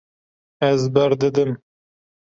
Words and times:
Ez 0.69 0.87
berdidim. 0.95 1.55